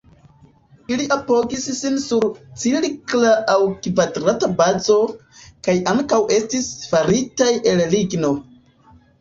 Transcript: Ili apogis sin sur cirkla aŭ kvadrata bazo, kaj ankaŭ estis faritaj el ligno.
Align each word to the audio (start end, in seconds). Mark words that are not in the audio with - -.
Ili 0.93 1.03
apogis 1.15 1.65
sin 1.79 1.99
sur 2.05 2.23
cirkla 2.63 3.33
aŭ 3.55 3.59
kvadrata 3.83 4.49
bazo, 4.63 4.97
kaj 5.69 5.77
ankaŭ 5.95 6.23
estis 6.39 6.71
faritaj 6.95 7.53
el 7.75 7.87
ligno. 7.95 8.35